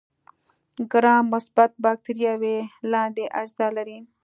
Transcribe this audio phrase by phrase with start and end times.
[0.91, 2.57] ګرام مثبت بکټریاوې
[2.91, 3.99] لاندې اجزا لري.